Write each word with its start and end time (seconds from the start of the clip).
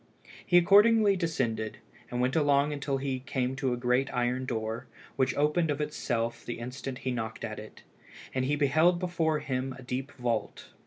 He 0.43 0.57
accordingly 0.57 1.15
descended, 1.15 1.77
and 2.09 2.19
went 2.19 2.35
along 2.35 2.79
till 2.79 2.97
he 2.97 3.19
came 3.19 3.55
to 3.57 3.71
a 3.71 3.77
great 3.77 4.11
iron 4.11 4.45
door, 4.45 4.87
which 5.15 5.35
opened 5.35 5.69
of 5.69 5.79
itself 5.79 6.43
the 6.43 6.57
instant 6.57 6.97
he 7.05 7.11
knocked 7.11 7.43
at 7.45 7.59
it, 7.59 7.83
and 8.33 8.45
he 8.45 8.55
beheld 8.55 8.97
before 8.97 9.37
him 9.41 9.75
a 9.77 9.83
deep 9.83 10.11
vault. 10.13 10.69